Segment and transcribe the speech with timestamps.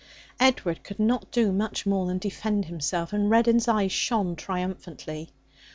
[0.39, 5.29] Edward could not do much more than defend himself, and Reddin's eyes shone triumphantly.